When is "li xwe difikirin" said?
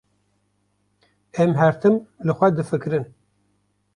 2.25-3.05